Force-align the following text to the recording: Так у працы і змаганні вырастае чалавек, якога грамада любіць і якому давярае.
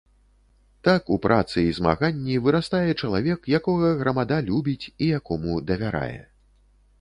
Так 0.87 1.09
у 1.15 1.17
працы 1.25 1.59
і 1.65 1.75
змаганні 1.79 2.37
вырастае 2.47 2.91
чалавек, 3.01 3.45
якога 3.59 3.93
грамада 4.01 4.41
любіць 4.49 4.85
і 5.03 5.11
якому 5.19 5.61
давярае. 5.71 6.19